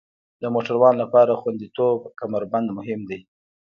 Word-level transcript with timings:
د 0.41 0.43
موټروان 0.53 0.95
لپاره 1.03 1.39
خوندیتوب 1.41 1.99
کمربند 2.19 2.67
مهم 2.77 3.01
دی. 3.09 3.19